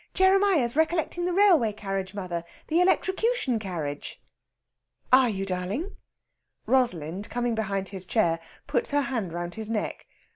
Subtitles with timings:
[0.15, 4.19] Jeremiah's recollecting the railway carriage, mother the electrocution carriage."
[5.13, 5.95] "Are you, darling?"
[6.65, 10.07] Rosalind, coming behind his chair, puts her hands round his neck.